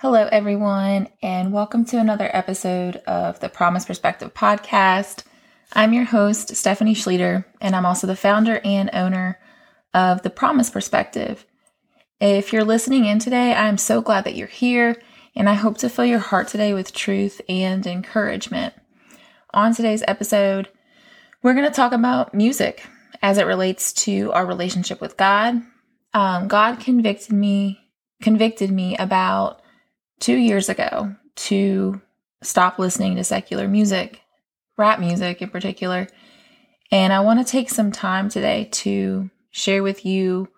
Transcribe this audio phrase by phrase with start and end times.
[0.00, 5.24] Hello, everyone, and welcome to another episode of the Promise Perspective podcast.
[5.72, 9.38] I'm your host, Stephanie Schlueter, and I'm also the founder and owner
[9.94, 11.46] of the Promise Perspective.
[12.20, 15.00] If you're listening in today, I'm so glad that you're here,
[15.34, 18.74] and I hope to fill your heart today with truth and encouragement.
[19.54, 20.68] On today's episode,
[21.42, 22.84] we're going to talk about music
[23.22, 25.62] as it relates to our relationship with God.
[26.12, 27.80] Um, God convicted me
[28.22, 29.60] convicted me about
[30.20, 32.00] two years ago to
[32.42, 34.22] stop listening to secular music,
[34.76, 36.08] rap music in particular.
[36.90, 40.48] And I want to take some time today to share with you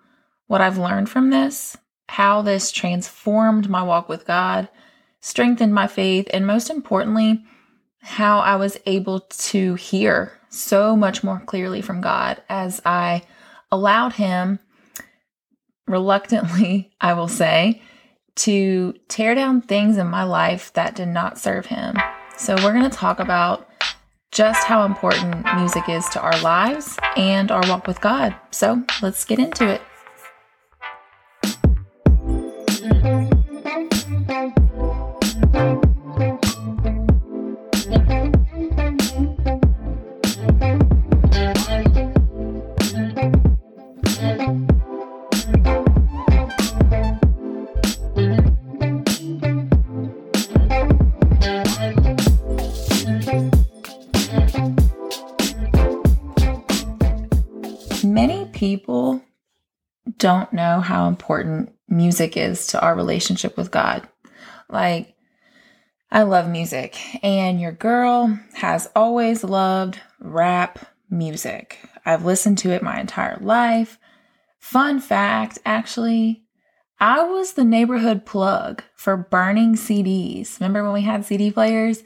[0.47, 1.77] what I've learned from this,
[2.09, 4.69] how this transformed my walk with God,
[5.21, 7.45] strengthened my faith, and most importantly,
[8.01, 13.23] how I was able to hear so much more clearly from God as I
[13.71, 14.59] allowed Him,
[15.87, 17.83] reluctantly, I will say,
[18.39, 21.97] to tear down things in my life that did not serve Him.
[22.37, 23.69] So, we're going to talk about
[24.31, 28.35] just how important music is to our lives and our walk with God.
[28.51, 29.83] So, let's get into it.
[60.69, 64.09] Know how important music is to our relationship with God.
[64.69, 65.15] Like,
[66.11, 70.79] I love music, and your girl has always loved rap
[71.11, 71.79] music.
[72.05, 73.99] I've listened to it my entire life.
[74.59, 76.45] Fun fact actually,
[77.01, 80.59] I was the neighborhood plug for burning CDs.
[80.59, 82.03] Remember when we had CD players?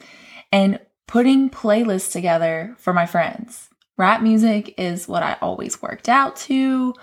[0.51, 3.69] And putting playlists together for my friends.
[3.97, 6.93] Rap music is what I always worked out to.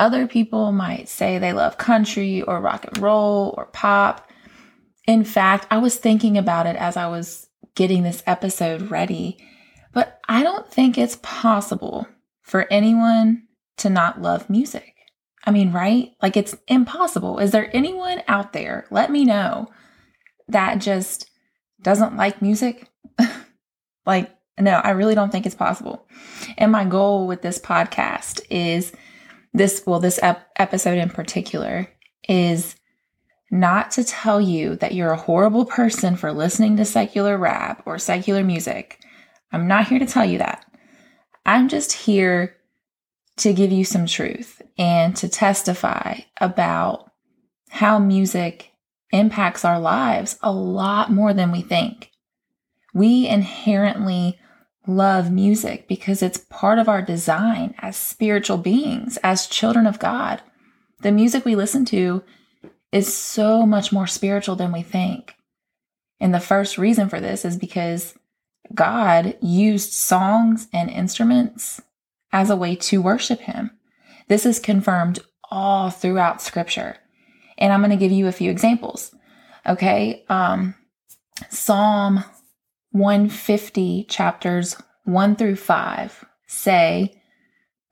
[0.00, 4.30] Other people might say they love country or rock and roll or pop.
[5.06, 9.36] In fact, I was thinking about it as I was getting this episode ready,
[9.92, 12.06] but I don't think it's possible
[12.40, 13.42] for anyone
[13.76, 14.94] to not love music.
[15.44, 16.12] I mean, right?
[16.22, 17.38] Like it's impossible.
[17.38, 19.68] Is there anyone out there, let me know,
[20.48, 21.28] that just
[21.82, 22.88] doesn't like music?
[24.06, 26.08] like no, I really don't think it's possible.
[26.56, 28.92] And my goal with this podcast is
[29.52, 31.88] this, well, this ep- episode in particular
[32.28, 32.76] is
[33.50, 37.98] not to tell you that you're a horrible person for listening to secular rap or
[37.98, 39.00] secular music.
[39.52, 40.64] I'm not here to tell you that.
[41.44, 42.56] I'm just here
[43.38, 47.10] to give you some truth and to testify about
[47.70, 48.70] how music
[49.12, 52.10] impacts our lives a lot more than we think.
[52.92, 54.39] We inherently
[54.86, 60.42] love music because it's part of our design as spiritual beings, as children of God.
[61.00, 62.22] The music we listen to
[62.92, 65.34] is so much more spiritual than we think.
[66.18, 68.14] And the first reason for this is because
[68.74, 71.80] God used songs and instruments
[72.32, 73.70] as a way to worship Him.
[74.28, 75.20] This is confirmed
[75.50, 76.96] all throughout Scripture.
[77.58, 79.14] And I'm going to give you a few examples.
[79.66, 80.24] Okay.
[80.28, 80.74] Um,
[81.48, 82.24] Psalm
[82.92, 87.22] 150 chapters 1 through 5 say,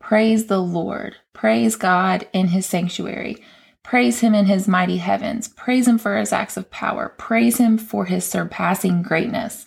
[0.00, 3.36] Praise the Lord, praise God in his sanctuary,
[3.84, 7.78] praise him in his mighty heavens, praise him for his acts of power, praise him
[7.78, 9.66] for his surpassing greatness,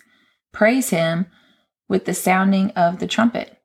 [0.52, 1.26] praise him
[1.88, 3.58] with the sounding of the trumpet,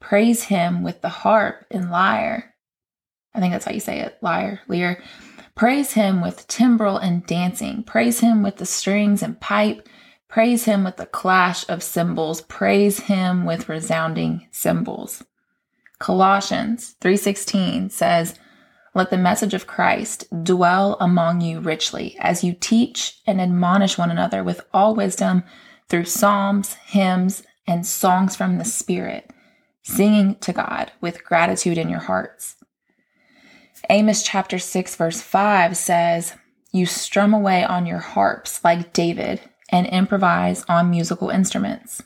[0.00, 2.54] praise him with the harp and lyre.
[3.34, 5.02] I think that's how you say it, lyre, lyre.
[5.54, 9.88] Praise him with timbrel and dancing, praise him with the strings and pipe
[10.36, 12.42] Praise him with the clash of cymbals.
[12.42, 15.24] Praise him with resounding cymbals.
[15.98, 18.38] Colossians 3:16 says,
[18.92, 24.10] "Let the message of Christ dwell among you richly as you teach and admonish one
[24.10, 25.42] another with all wisdom
[25.88, 29.30] through psalms, hymns, and songs from the Spirit,
[29.82, 32.56] singing to God with gratitude in your hearts."
[33.88, 36.34] Amos chapter 6 verse 5 says,
[36.72, 39.40] "You strum away on your harps like David
[39.70, 42.02] and improvise on musical instruments.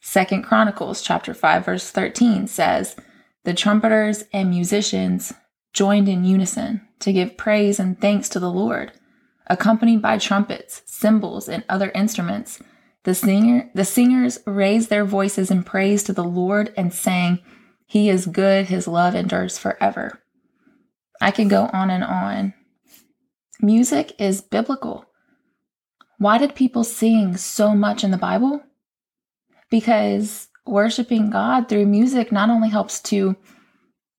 [0.00, 2.96] Second Chronicles chapter 5 verse 13 says,
[3.44, 5.32] "The trumpeters and musicians
[5.72, 8.92] joined in unison to give praise and thanks to the Lord,
[9.46, 12.60] accompanied by trumpets, cymbals, and other instruments.
[13.04, 17.40] The singer the singers raised their voices in praise to the Lord and sang,
[17.86, 20.20] "He is good; his love endures forever."
[21.20, 22.54] I could go on and on.
[23.60, 25.05] Music is biblical.
[26.18, 28.62] Why did people sing so much in the Bible?
[29.70, 33.36] Because worshiping God through music not only helps to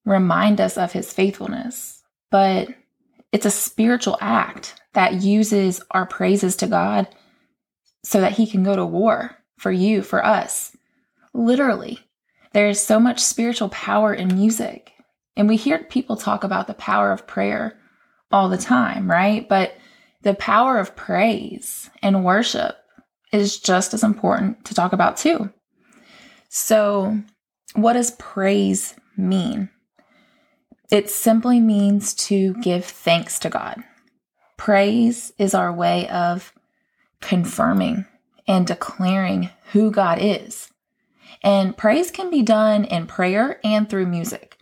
[0.05, 2.01] remind us of his faithfulness,
[2.31, 2.69] but
[3.31, 7.07] it's a spiritual act that uses our praises to God
[8.03, 10.75] so that he can go to war for you, for us.
[11.33, 11.99] Literally,
[12.53, 14.93] there's so much spiritual power in music.
[15.35, 17.77] And we hear people talk about the power of prayer
[18.31, 19.47] all the time, right?
[19.47, 19.73] But
[20.27, 22.75] the power of praise and worship
[23.31, 25.49] is just as important to talk about too.
[26.49, 27.17] So,
[27.75, 29.69] what does praise mean?
[30.91, 33.81] It simply means to give thanks to God.
[34.57, 36.51] Praise is our way of
[37.21, 38.05] confirming
[38.49, 40.69] and declaring who God is.
[41.41, 44.57] And praise can be done in prayer and through music.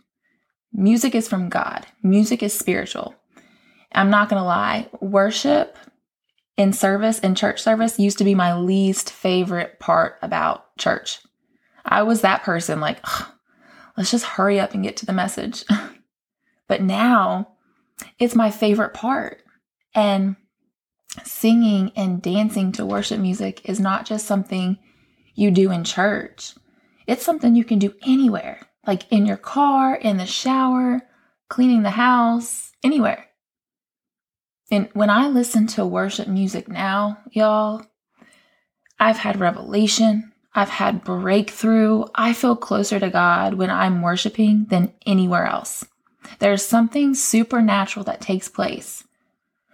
[0.72, 3.16] Music is from God, music is spiritual.
[3.96, 5.76] I'm not going to lie, worship
[6.56, 11.20] in service, in church service, used to be my least favorite part about church.
[11.84, 13.04] I was that person, like,
[13.96, 15.64] let's just hurry up and get to the message.
[16.68, 17.48] but now
[18.18, 19.42] it's my favorite part.
[19.94, 20.36] And
[21.24, 24.78] singing and dancing to worship music is not just something
[25.34, 26.54] you do in church,
[27.06, 31.02] it's something you can do anywhere, like in your car, in the shower,
[31.48, 33.26] cleaning the house, anywhere.
[34.70, 37.86] And when I listen to worship music now, y'all,
[38.98, 40.32] I've had revelation.
[40.54, 42.04] I've had breakthrough.
[42.14, 45.84] I feel closer to God when I'm worshiping than anywhere else.
[46.38, 49.04] There's something supernatural that takes place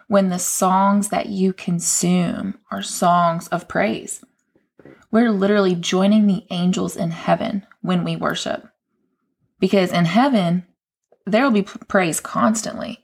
[0.08, 4.22] when the songs that you consume are songs of praise.
[5.10, 8.68] We're literally joining the angels in heaven when we worship.
[9.58, 10.66] Because in heaven,
[11.26, 13.01] there will be praise constantly.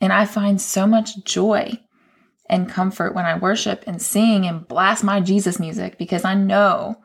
[0.00, 1.80] And I find so much joy
[2.48, 6.96] and comfort when I worship and sing and blast my Jesus music because I know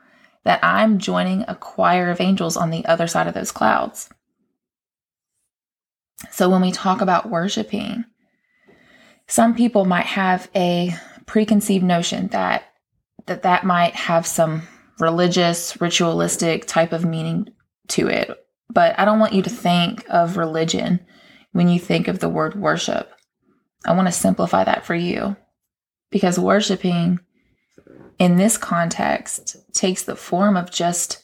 [0.43, 4.09] that I'm joining a choir of angels on the other side of those clouds.
[6.31, 8.05] So when we talk about worshiping,
[9.27, 10.93] some people might have a
[11.25, 12.65] preconceived notion that
[13.27, 14.63] that that might have some
[14.99, 17.47] religious, ritualistic type of meaning
[17.87, 18.29] to it.
[18.69, 20.99] But I don't want you to think of religion
[21.51, 23.11] when you think of the word worship.
[23.85, 25.35] I want to simplify that for you
[26.11, 27.19] because worshiping
[28.19, 31.23] in this context takes the form of just,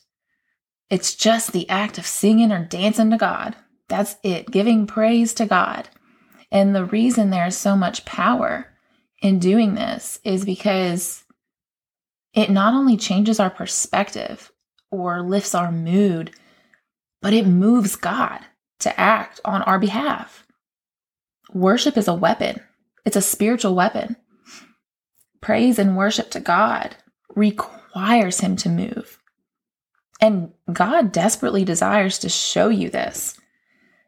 [0.89, 3.55] it's just the act of singing or dancing to God.
[3.87, 5.89] That's it, giving praise to God.
[6.51, 8.73] And the reason there is so much power
[9.21, 11.23] in doing this is because
[12.33, 14.51] it not only changes our perspective
[14.91, 16.31] or lifts our mood,
[17.21, 18.39] but it moves God
[18.79, 20.45] to act on our behalf.
[21.53, 22.61] Worship is a weapon,
[23.05, 24.15] it's a spiritual weapon.
[25.41, 26.95] Praise and worship to God
[27.35, 29.19] requires Him to move.
[30.19, 33.39] And God desperately desires to show you this.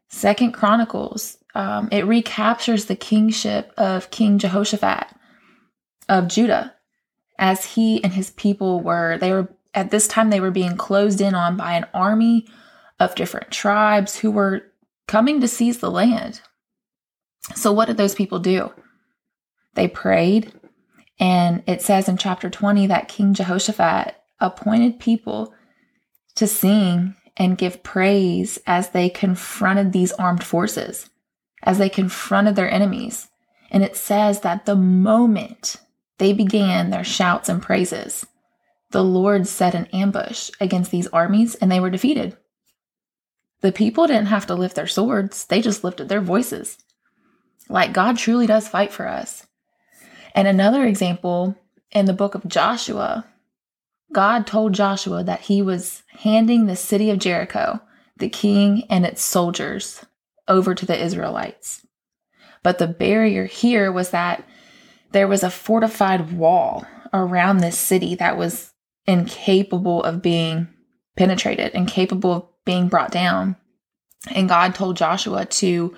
[0.08, 5.06] Second Chronicles, um, it recaptures the kingship of King Jehoshaphat
[6.08, 6.74] of Judah
[7.40, 11.20] as he and his people were, they were at this time they were being closed
[11.20, 12.46] in on by an army
[13.00, 14.62] of different tribes who were
[15.08, 16.40] coming to seize the land.
[17.56, 18.72] So, what did those people do?
[19.74, 20.52] They prayed,
[21.18, 25.52] and it says in chapter 20 that King Jehoshaphat appointed people
[26.36, 31.08] to sing and give praise as they confronted these armed forces,
[31.62, 33.28] as they confronted their enemies.
[33.70, 35.76] And it says that the moment
[36.18, 38.26] they began their shouts and praises,
[38.90, 42.36] the Lord set an ambush against these armies and they were defeated.
[43.60, 46.78] The people didn't have to lift their swords, they just lifted their voices.
[47.68, 49.46] Like God truly does fight for us.
[50.34, 51.56] And another example
[51.92, 53.26] in the book of Joshua,
[54.12, 57.80] God told Joshua that he was handing the city of Jericho,
[58.16, 60.04] the king and its soldiers,
[60.48, 61.86] over to the Israelites.
[62.62, 64.44] But the barrier here was that
[65.12, 68.72] there was a fortified wall around this city that was
[69.06, 70.68] incapable of being
[71.16, 73.56] penetrated, incapable of being brought down.
[74.34, 75.94] And God told Joshua to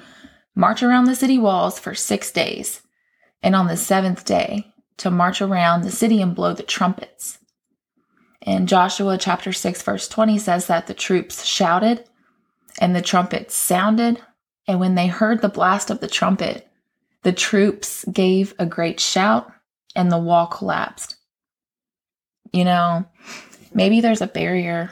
[0.55, 2.83] march around the city walls for six days.
[3.43, 7.39] And on the seventh day, to march around the city and blow the trumpets.
[8.41, 12.05] In Joshua chapter 6, verse 20 says that the troops shouted
[12.79, 14.21] and the trumpets sounded.
[14.67, 16.69] And when they heard the blast of the trumpet,
[17.23, 19.53] the troops gave a great shout
[19.95, 21.17] and the wall collapsed.
[22.53, 23.05] You know,
[23.73, 24.91] maybe there's a barrier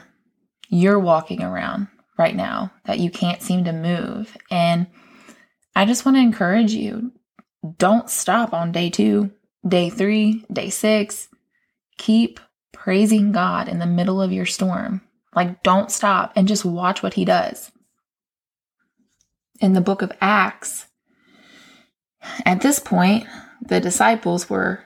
[0.71, 4.35] you're walking around right now that you can't seem to move.
[4.49, 4.87] And
[5.75, 7.11] I just want to encourage you
[7.77, 9.31] don't stop on day two,
[9.67, 11.27] day three, day six.
[11.97, 12.39] Keep
[12.71, 15.01] praising God in the middle of your storm.
[15.35, 17.71] Like, don't stop and just watch what He does.
[19.59, 20.87] In the book of Acts,
[22.45, 23.27] at this point,
[23.61, 24.83] the disciples were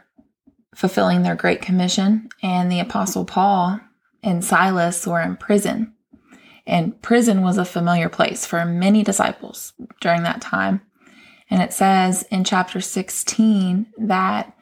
[0.76, 3.80] fulfilling their great commission, and the apostle Paul
[4.26, 5.94] and Silas were in prison.
[6.68, 10.82] And prison was a familiar place for many disciples during that time.
[11.50, 14.58] And it says in chapter 16 that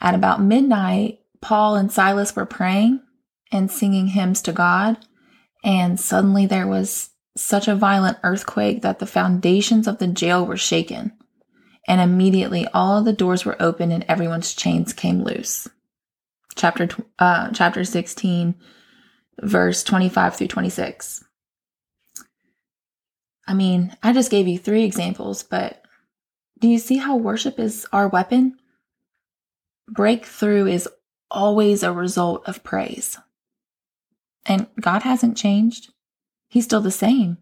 [0.00, 3.00] at about midnight, Paul and Silas were praying
[3.52, 4.96] and singing hymns to God.
[5.62, 10.56] And suddenly there was such a violent earthquake that the foundations of the jail were
[10.56, 11.12] shaken.
[11.86, 15.68] And immediately all the doors were open and everyone's chains came loose.
[16.56, 18.54] Chapter, uh, chapter 16,
[19.42, 21.24] verse 25 through 26.
[23.46, 25.82] I mean, I just gave you three examples, but
[26.60, 28.56] do you see how worship is our weapon?
[29.88, 30.88] Breakthrough is
[31.30, 33.18] always a result of praise.
[34.46, 35.92] And God hasn't changed.
[36.48, 37.38] He's still the same.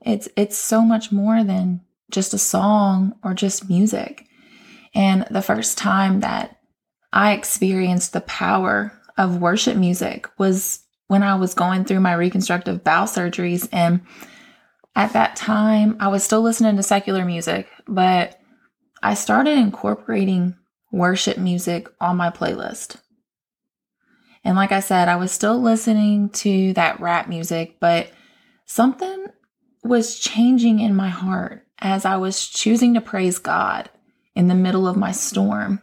[0.00, 4.26] It's it's so much more than just a song or just music.
[4.94, 6.58] And the first time that
[7.12, 12.82] I experienced the power of worship music was when I was going through my reconstructive
[12.82, 14.00] bowel surgeries and
[14.96, 18.40] at that time I was still listening to secular music, but
[19.02, 20.56] I started incorporating
[20.90, 22.96] worship music on my playlist.
[24.42, 28.10] And like I said, I was still listening to that rap music, but
[28.64, 29.26] something
[29.84, 33.90] was changing in my heart as I was choosing to praise God
[34.34, 35.82] in the middle of my storm.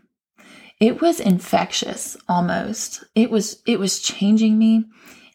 [0.79, 3.03] It was infectious almost.
[3.15, 4.85] It was it was changing me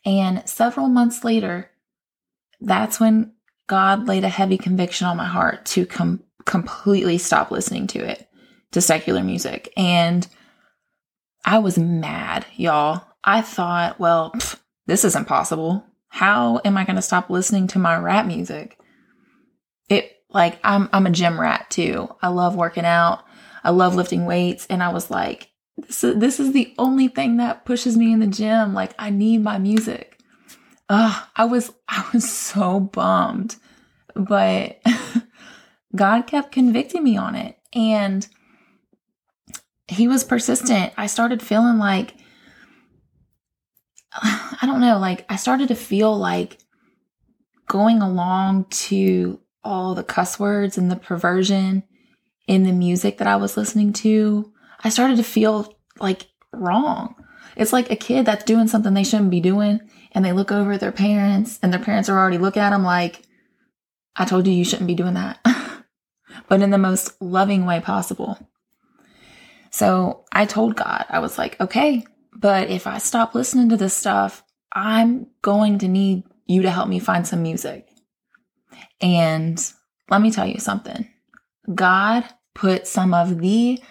[0.05, 1.71] and several months later
[2.61, 3.33] that's when
[3.67, 8.29] God laid a heavy conviction on my heart to com- completely stop listening to it
[8.73, 9.73] to secular music.
[9.77, 10.27] And
[11.45, 13.05] I was mad, y'all.
[13.25, 15.85] I thought, well, pff, this is impossible.
[16.09, 18.79] How am I going to stop listening to my rap music?
[19.89, 22.15] It like I'm I'm a gym rat too.
[22.21, 23.25] I love working out.
[23.64, 27.38] I love lifting weights and I was like this is, this is the only thing
[27.38, 28.75] that pushes me in the gym.
[28.75, 30.19] Like I need my music.
[30.88, 33.57] Ugh, I was I was so bummed.
[34.14, 34.83] But
[35.97, 38.26] God kept convicting me on it and
[39.88, 40.92] he was persistent.
[40.97, 42.14] I started feeling like,
[44.14, 46.59] I don't know, like I started to feel like
[47.69, 51.85] going along to all the cuss words and the perversion
[52.47, 54.53] in the music that I was listening to.
[54.83, 57.15] I started to feel like wrong.
[57.57, 59.81] It's like a kid that's doing something they shouldn't be doing
[60.13, 62.83] and they look over at their parents and their parents are already looking at them
[62.83, 63.23] like,
[64.17, 65.39] I told you you shouldn't be doing that.
[66.49, 68.39] but in the most loving way possible.
[69.71, 73.95] So I told God, I was like, okay, but if I stop listening to this
[73.95, 77.89] stuff, I'm going to need you to help me find some music.
[79.01, 79.63] And
[80.11, 81.09] let me tell you something
[81.75, 83.83] God put some of the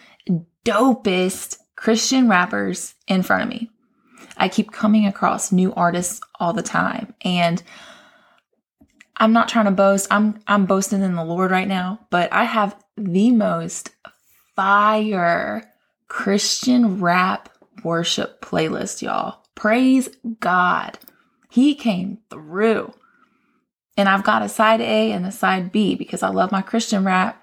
[0.66, 3.70] dopest Christian rappers in front of me.
[4.38, 7.14] I keep coming across new artists all the time.
[7.22, 7.62] And
[9.18, 10.08] I'm not trying to boast.
[10.10, 13.92] I'm I'm boasting in the Lord right now, but I have the most
[14.56, 15.72] fire
[16.08, 17.50] Christian rap
[17.84, 19.44] worship playlist, y'all.
[19.56, 20.10] Praise
[20.40, 20.98] God.
[21.50, 22.94] He came through.
[23.98, 27.04] And I've got a side A and a side B because I love my Christian
[27.04, 27.41] rap.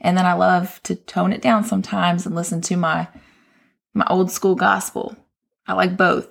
[0.00, 3.08] And then I love to tone it down sometimes and listen to my
[3.94, 5.16] my old school gospel.
[5.66, 6.28] I like both.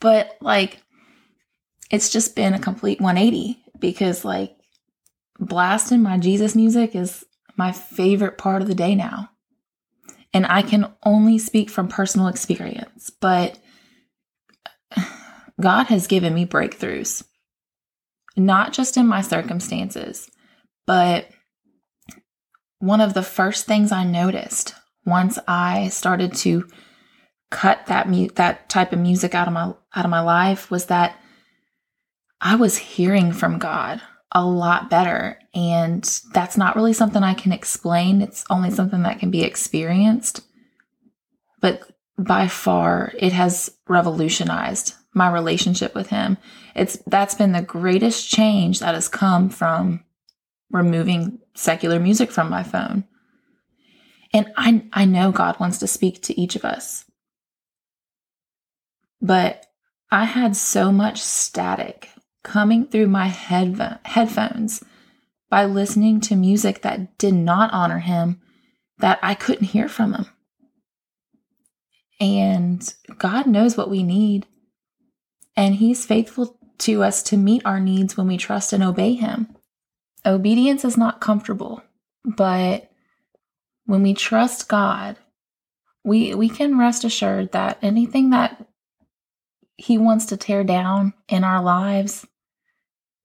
[0.00, 0.82] But like
[1.90, 4.56] it's just been a complete 180 because like
[5.38, 7.24] blasting my Jesus music is
[7.56, 9.30] my favorite part of the day now.
[10.32, 13.58] And I can only speak from personal experience, but
[15.60, 17.24] God has given me breakthroughs,
[18.36, 20.30] not just in my circumstances,
[20.86, 21.28] but
[22.86, 24.74] one of the first things I noticed
[25.04, 26.68] once I started to
[27.50, 30.86] cut that mu- that type of music out of my out of my life was
[30.86, 31.16] that
[32.40, 34.00] I was hearing from God
[34.32, 35.38] a lot better.
[35.54, 38.20] And that's not really something I can explain.
[38.20, 40.42] It's only something that can be experienced.
[41.60, 46.36] But by far, it has revolutionized my relationship with him.
[46.74, 50.04] It's that's been the greatest change that has come from
[50.70, 53.04] removing secular music from my phone.
[54.32, 57.04] And I I know God wants to speak to each of us.
[59.20, 59.66] But
[60.10, 62.10] I had so much static
[62.42, 64.84] coming through my headphones
[65.50, 68.40] by listening to music that did not honor him
[68.98, 70.26] that I couldn't hear from him.
[72.20, 74.46] And God knows what we need.
[75.56, 79.55] And he's faithful to us to meet our needs when we trust and obey him.
[80.26, 81.82] Obedience is not comfortable,
[82.24, 82.90] but
[83.84, 85.16] when we trust God,
[86.04, 88.66] we we can rest assured that anything that
[89.76, 92.26] he wants to tear down in our lives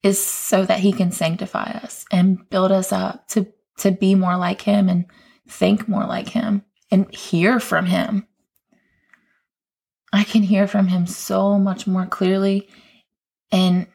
[0.04, 3.48] is so that he can sanctify us and build us up to
[3.80, 5.06] to be more like him and
[5.48, 8.28] think more like him and hear from him.
[10.14, 12.70] I can hear from him so much more clearly
[13.52, 13.88] and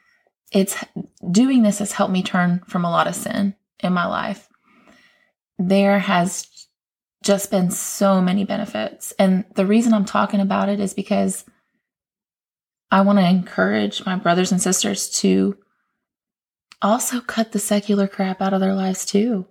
[0.56, 0.82] it's
[1.30, 4.48] doing this has helped me turn from a lot of sin in my life.
[5.58, 6.48] There has
[7.22, 9.12] just been so many benefits.
[9.18, 11.44] And the reason I'm talking about it is because
[12.90, 15.58] I want to encourage my brothers and sisters to
[16.80, 19.46] also cut the secular crap out of their lives too.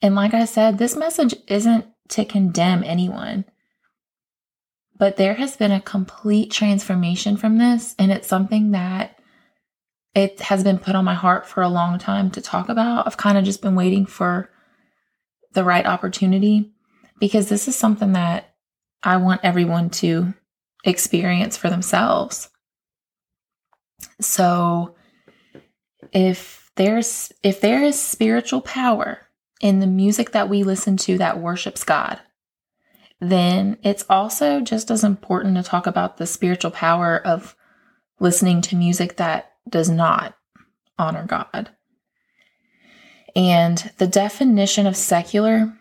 [0.00, 3.44] And like I said, this message isn't to condemn anyone,
[4.96, 7.94] but there has been a complete transformation from this.
[7.98, 9.13] And it's something that
[10.14, 13.06] it has been put on my heart for a long time to talk about.
[13.06, 14.50] I've kind of just been waiting for
[15.52, 16.72] the right opportunity
[17.18, 18.54] because this is something that
[19.02, 20.34] I want everyone to
[20.84, 22.48] experience for themselves.
[24.20, 24.94] So
[26.12, 29.28] if there's if there is spiritual power
[29.60, 32.20] in the music that we listen to that worships God,
[33.20, 37.56] then it's also just as important to talk about the spiritual power of
[38.20, 40.36] listening to music that does not
[40.98, 41.70] honor God.
[43.36, 45.76] And the definition of secular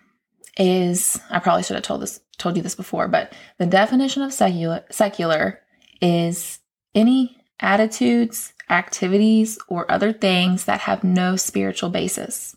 [0.58, 4.34] is I probably should have told this told you this before, but the definition of
[4.34, 5.60] secular secular
[6.02, 6.60] is
[6.96, 12.56] any attitudes, activities, or other things that have no spiritual basis.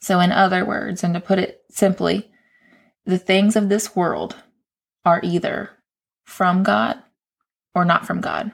[0.00, 2.30] So, in other words, and to put it simply,
[3.04, 4.36] the things of this world
[5.04, 5.70] are either
[6.24, 6.98] from God
[7.74, 8.52] or not from God.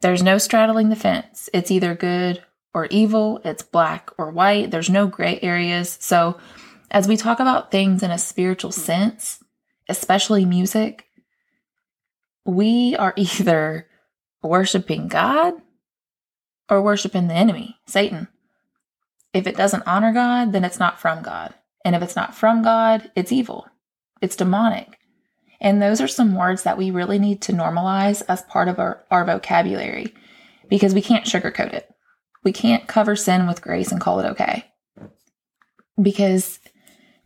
[0.00, 1.48] There's no straddling the fence.
[1.52, 2.42] It's either good
[2.74, 4.70] or evil, it's black or white.
[4.70, 5.98] There's no gray areas.
[6.00, 6.38] So,
[6.90, 9.42] as we talk about things in a spiritual sense,
[9.88, 11.06] especially music,
[12.44, 13.86] we are either
[14.42, 15.54] worshiping God
[16.68, 18.28] or worshiping the enemy, Satan.
[19.32, 21.54] If it doesn't honor God, then it's not from God.
[21.84, 23.66] And if it's not from God, it's evil,
[24.20, 24.98] it's demonic.
[25.62, 29.04] And those are some words that we really need to normalize as part of our,
[29.12, 30.12] our vocabulary
[30.68, 31.88] because we can't sugarcoat it.
[32.42, 34.66] We can't cover sin with grace and call it okay.
[36.00, 36.58] Because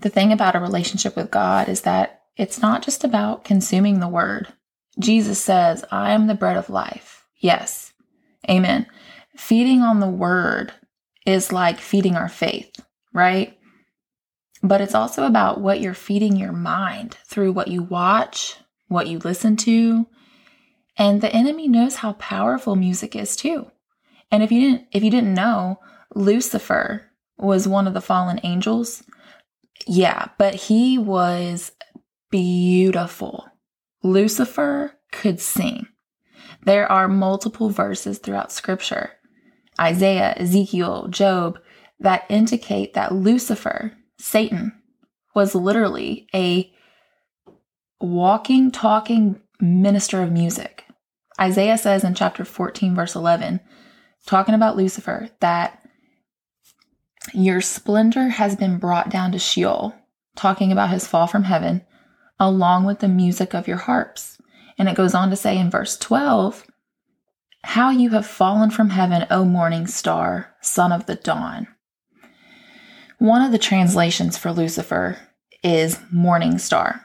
[0.00, 4.08] the thing about a relationship with God is that it's not just about consuming the
[4.08, 4.48] word.
[4.98, 7.24] Jesus says, I am the bread of life.
[7.38, 7.94] Yes.
[8.50, 8.86] Amen.
[9.34, 10.72] Feeding on the word
[11.24, 12.70] is like feeding our faith,
[13.14, 13.55] right?
[14.62, 18.56] But it's also about what you're feeding your mind through what you watch,
[18.88, 20.06] what you listen to.
[20.96, 23.70] And the enemy knows how powerful music is too.
[24.30, 25.80] And if you didn't if you didn't know,
[26.14, 29.02] Lucifer was one of the fallen angels.
[29.86, 31.72] Yeah, but he was
[32.30, 33.46] beautiful.
[34.02, 35.86] Lucifer could sing.
[36.64, 39.12] There are multiple verses throughout scripture,
[39.80, 41.60] Isaiah, Ezekiel, Job,
[42.00, 44.72] that indicate that Lucifer, Satan,
[45.34, 46.72] was literally a
[48.00, 50.84] walking, talking minister of music.
[51.38, 53.60] Isaiah says in chapter 14, verse 11,
[54.26, 55.82] talking about Lucifer, that
[57.34, 59.94] your splendor has been brought down to Sheol,
[60.34, 61.84] talking about his fall from heaven,
[62.40, 64.38] along with the music of your harps.
[64.78, 66.66] And it goes on to say in verse 12,
[67.64, 71.66] How you have fallen from heaven, O morning star, son of the dawn.
[73.18, 75.16] One of the translations for Lucifer
[75.62, 77.02] is morning star.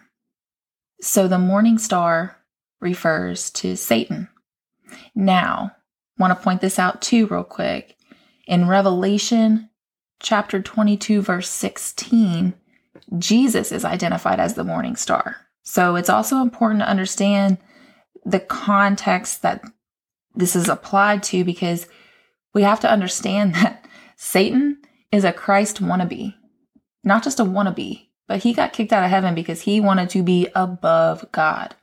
[1.01, 2.37] So the morning star
[2.81, 4.27] refers to Satan.
[5.15, 5.71] Now,
[6.17, 7.95] want to point this out too, real quick.
[8.45, 9.69] In Revelation
[10.19, 12.53] chapter 22, verse 16,
[13.17, 15.37] Jesus is identified as the morning star.
[15.63, 17.57] So it's also important to understand
[18.25, 19.63] the context that
[20.35, 21.87] this is applied to because
[22.53, 23.85] we have to understand that
[24.17, 24.80] Satan
[25.11, 26.35] is a Christ wannabe,
[27.03, 30.23] not just a wannabe, but he got kicked out of heaven because he wanted to
[30.23, 31.75] be above God,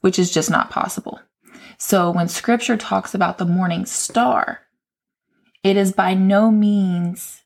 [0.00, 1.20] which is just not possible.
[1.78, 4.60] So when scripture talks about the morning star,
[5.62, 7.42] it is by no means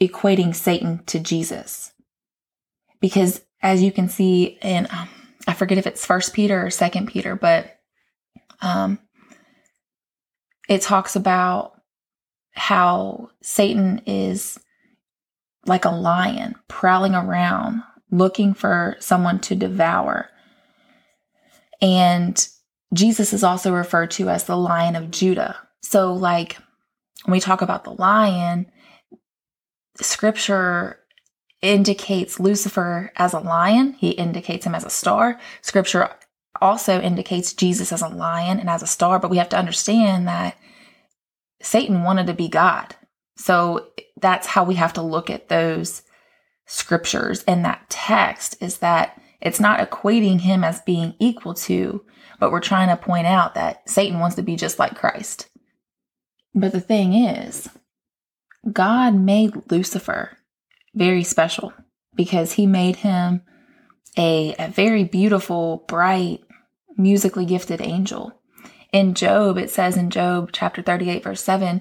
[0.00, 1.92] equating Satan to Jesus.
[3.00, 5.08] Because as you can see in, um,
[5.46, 7.78] I forget if it's First Peter or Second Peter, but
[8.60, 8.98] um,
[10.68, 11.80] it talks about
[12.52, 14.58] how Satan is
[15.66, 20.28] like a lion prowling around looking for someone to devour.
[21.80, 22.46] And
[22.94, 25.56] Jesus is also referred to as the Lion of Judah.
[25.80, 26.58] So, like,
[27.24, 28.66] when we talk about the lion,
[29.96, 30.98] scripture
[31.62, 35.40] indicates Lucifer as a lion, he indicates him as a star.
[35.62, 36.10] Scripture
[36.60, 40.28] also indicates Jesus as a lion and as a star, but we have to understand
[40.28, 40.56] that
[41.62, 42.94] Satan wanted to be God.
[43.36, 43.88] So
[44.22, 46.02] that's how we have to look at those
[46.66, 52.04] scriptures and that text is that it's not equating him as being equal to,
[52.38, 55.48] but we're trying to point out that Satan wants to be just like Christ.
[56.54, 57.68] But the thing is,
[58.70, 60.38] God made Lucifer
[60.94, 61.72] very special
[62.14, 63.42] because he made him
[64.16, 66.40] a, a very beautiful, bright,
[66.96, 68.32] musically gifted angel.
[68.92, 71.80] In Job, it says in Job chapter 38, verse 7,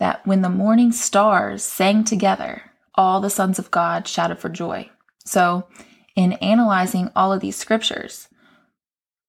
[0.00, 2.62] that when the morning stars sang together,
[2.96, 4.90] all the sons of God shouted for joy.
[5.24, 5.68] So,
[6.16, 8.28] in analyzing all of these scriptures,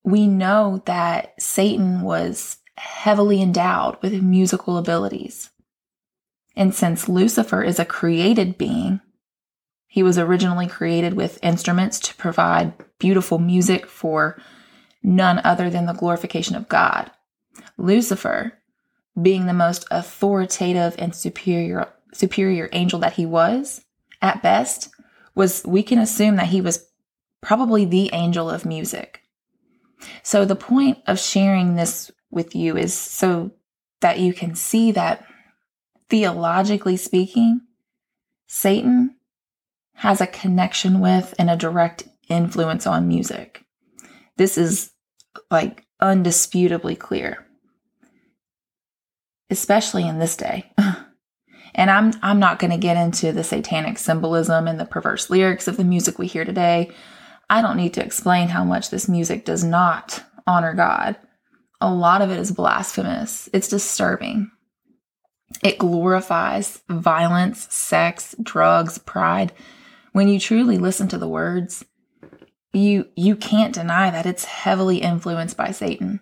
[0.04, 5.52] we know that Satan was heavily endowed with musical abilities.
[6.56, 9.02] And since Lucifer is a created being,
[9.88, 14.42] he was originally created with instruments to provide beautiful music for
[15.04, 17.12] none other than the glorification of God.
[17.78, 18.61] Lucifer,
[19.20, 23.86] being the most authoritative and superior superior angel that he was,
[24.22, 24.90] at best,
[25.34, 26.88] was we can assume that he was
[27.40, 29.22] probably the angel of music.
[30.24, 33.52] So the point of sharing this with you is so
[34.02, 35.26] that you can see that
[36.10, 37.62] theologically speaking,
[38.48, 39.16] Satan
[39.94, 43.64] has a connection with and a direct influence on music.
[44.38, 44.92] This is
[45.50, 47.46] like undisputably clear,
[49.52, 50.72] especially in this day.
[51.76, 55.68] and I'm I'm not going to get into the satanic symbolism and the perverse lyrics
[55.68, 56.92] of the music we hear today.
[57.50, 61.18] I don't need to explain how much this music does not honor God.
[61.82, 63.50] A lot of it is blasphemous.
[63.54, 64.52] It's disturbing.
[65.64, 69.52] It glorifies violence, sex, drugs, pride,
[70.12, 71.86] when you truly listen to the words,
[72.74, 76.20] you you can't deny that it's heavily influenced by Satan.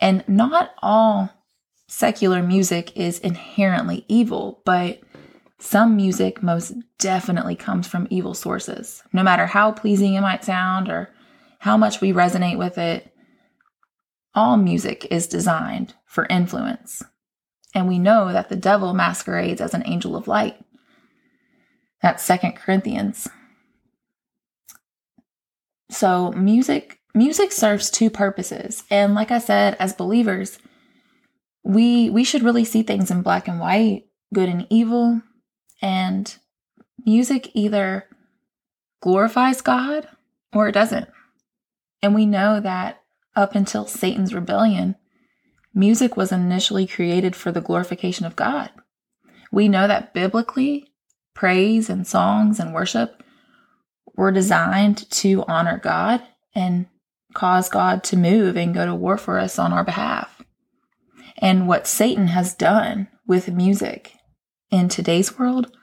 [0.00, 1.30] And not all
[1.92, 4.98] secular music is inherently evil, but
[5.58, 9.02] some music most definitely comes from evil sources.
[9.12, 11.10] No matter how pleasing it might sound or
[11.58, 13.14] how much we resonate with it,
[14.34, 17.02] all music is designed for influence.
[17.74, 20.56] And we know that the devil masquerades as an angel of light.
[22.00, 23.28] That's Second Corinthians.
[25.90, 28.84] So music music serves two purposes.
[28.90, 30.58] And like I said, as believers,
[31.64, 35.22] we we should really see things in black and white, good and evil.
[35.80, 36.34] And
[37.04, 38.06] music either
[39.00, 40.08] glorifies God
[40.52, 41.08] or it doesn't.
[42.02, 43.02] And we know that
[43.34, 44.96] up until Satan's rebellion,
[45.74, 48.70] music was initially created for the glorification of God.
[49.50, 50.92] We know that biblically,
[51.34, 53.22] praise and songs and worship
[54.16, 56.22] were designed to honor God
[56.54, 56.86] and
[57.34, 60.41] cause God to move and go to war for us on our behalf.
[61.38, 64.14] And what Satan has done with music
[64.70, 65.76] in today's world,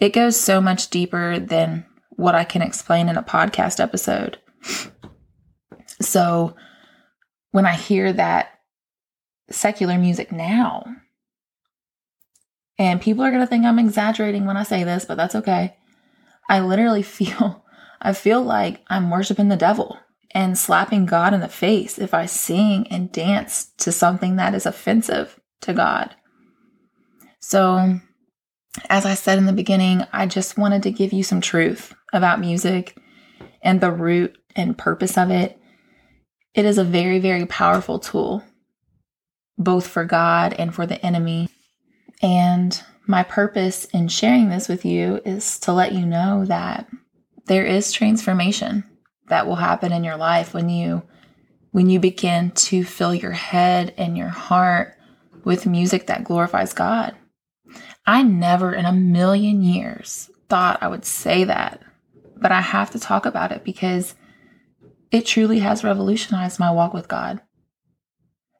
[0.00, 4.38] it goes so much deeper than what I can explain in a podcast episode.
[6.00, 6.54] So
[7.52, 8.58] when I hear that
[9.50, 10.84] secular music now
[12.78, 15.76] and people are going to think I'm exaggerating when I say this, but that's okay.
[16.48, 17.64] I literally feel
[18.00, 19.96] I feel like I'm worshiping the devil
[20.34, 24.66] and slapping God in the face if I sing and dance to something that is
[24.66, 26.14] offensive to God.
[27.40, 28.00] So,
[28.88, 32.40] as I said in the beginning, I just wanted to give you some truth about
[32.40, 32.96] music
[33.62, 35.58] and the root and purpose of it.
[36.54, 38.42] It is a very, very powerful tool,
[39.58, 41.48] both for God and for the enemy.
[42.22, 46.88] And my purpose in sharing this with you is to let you know that
[47.46, 48.84] there is transformation
[49.32, 51.02] that will happen in your life when you
[51.70, 54.94] when you begin to fill your head and your heart
[55.42, 57.16] with music that glorifies God.
[58.06, 61.80] I never in a million years thought I would say that,
[62.36, 64.14] but I have to talk about it because
[65.10, 67.40] it truly has revolutionized my walk with God.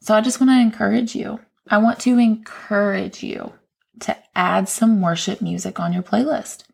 [0.00, 3.52] So I just want to encourage you I want to encourage you
[4.00, 6.64] to add some worship music on your playlist.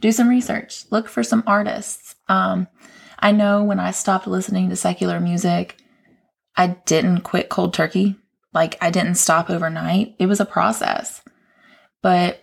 [0.00, 2.14] Do some research, look for some artists.
[2.28, 2.68] Um,
[3.24, 5.78] I know when I stopped listening to secular music,
[6.58, 8.16] I didn't quit cold turkey.
[8.52, 10.14] Like I didn't stop overnight.
[10.18, 11.22] It was a process.
[12.02, 12.42] But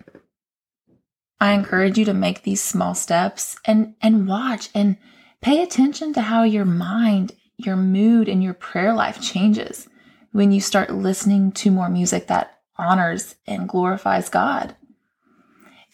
[1.40, 4.98] I encourage you to make these small steps and and watch and
[5.40, 9.88] pay attention to how your mind, your mood and your prayer life changes
[10.32, 14.76] when you start listening to more music that honors and glorifies God.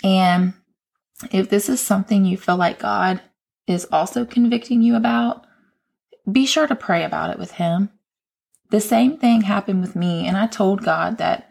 [0.02, 0.54] And
[1.30, 3.20] if this is something you feel like God
[3.68, 5.46] is also convicting you about,
[6.32, 7.90] be sure to pray about it with Him.
[8.70, 11.50] The same thing happened with me, and I told God that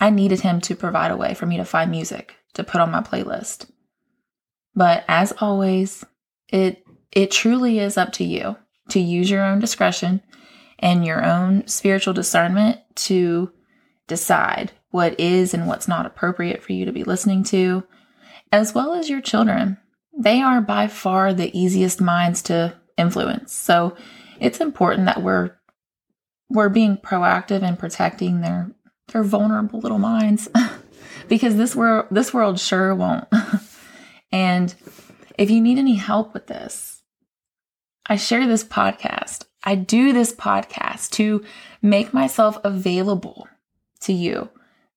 [0.00, 2.90] I needed Him to provide a way for me to find music to put on
[2.90, 3.70] my playlist.
[4.74, 6.04] But as always,
[6.48, 8.56] it it truly is up to you
[8.90, 10.22] to use your own discretion
[10.78, 13.50] and your own spiritual discernment to
[14.06, 17.84] decide what is and what's not appropriate for you to be listening to,
[18.52, 19.78] as well as your children.
[20.18, 23.54] They are by far the easiest minds to influence.
[23.54, 23.96] So
[24.40, 25.52] it's important that we're
[26.50, 28.72] we're being proactive in protecting their
[29.12, 30.48] their vulnerable little minds
[31.28, 33.28] because this world this world sure won't.
[34.32, 34.74] and
[35.38, 37.02] if you need any help with this,
[38.06, 39.44] I share this podcast.
[39.62, 41.44] I do this podcast to
[41.80, 43.46] make myself available
[44.00, 44.50] to you.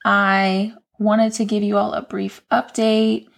[0.05, 3.29] I wanted to give you all a brief update.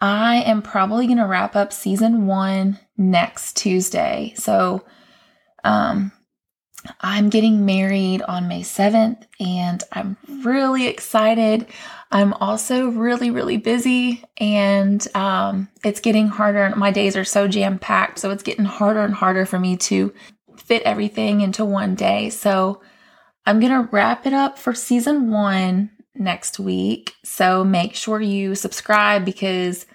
[0.00, 4.34] I am probably going to wrap up season one next Tuesday.
[4.36, 4.84] So,
[5.62, 6.12] um,
[7.00, 11.66] I'm getting married on May 7th and I'm really excited.
[12.10, 16.74] I'm also really, really busy and um, it's getting harder.
[16.76, 18.18] My days are so jam packed.
[18.18, 20.12] So it's getting harder and harder for me to
[20.56, 22.30] fit everything into one day.
[22.30, 22.80] So
[23.44, 27.14] I'm going to wrap it up for season one next week.
[27.24, 29.86] So make sure you subscribe because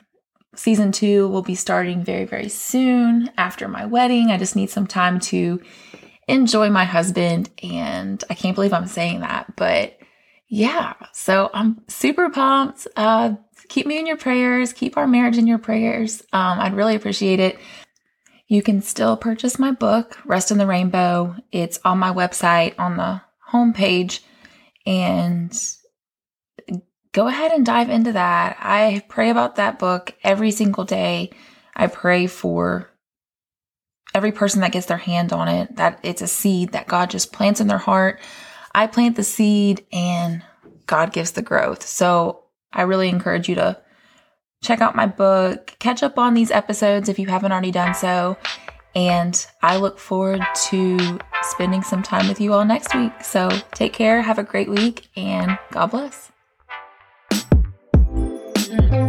[0.55, 4.31] season two will be starting very, very soon after my wedding.
[4.31, 5.61] I just need some time to
[6.27, 7.49] enjoy my husband.
[7.61, 9.97] And I can't believe I'm saying that, but
[10.47, 12.87] yeah, so I'm super pumped.
[12.95, 13.35] Uh,
[13.67, 16.21] keep me in your prayers, keep our marriage in your prayers.
[16.31, 17.57] Um, I'd really appreciate it.
[18.47, 21.35] You can still purchase my book, Rest in the Rainbow.
[21.51, 24.19] It's on my website on the homepage.
[24.85, 25.51] And
[27.15, 28.57] go ahead and dive into that.
[28.59, 31.31] I pray about that book every single day.
[31.73, 32.91] I pray for
[34.13, 37.31] every person that gets their hand on it that it's a seed that God just
[37.31, 38.19] plants in their heart.
[38.73, 40.43] I plant the seed and
[40.87, 41.83] God gives the growth.
[41.83, 43.81] So I really encourage you to
[44.61, 48.35] check out my book, catch up on these episodes if you haven't already done so.
[48.93, 53.23] And I look forward to spending some time with you all next week.
[53.23, 56.33] So take care, have a great week, and God bless.
[58.75, 59.04] Mm-hmm.